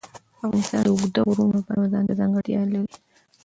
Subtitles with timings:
[0.33, 2.93] افغانستان د اوږده غرونه د پلوه ځانته ځانګړتیا لري.